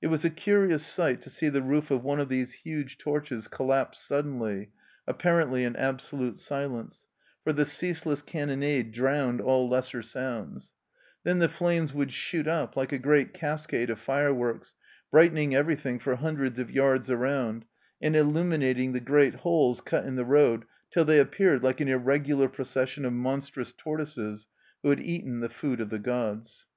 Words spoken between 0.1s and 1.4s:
a curious sight to